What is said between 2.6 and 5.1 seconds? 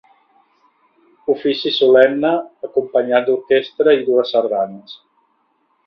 acompanyat d'orquestra i dues sardanes.